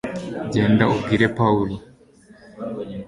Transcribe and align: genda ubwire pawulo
genda 0.53 0.83
ubwire 0.93 1.27
pawulo 1.37 1.75